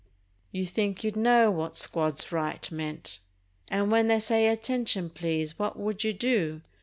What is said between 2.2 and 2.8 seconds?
right"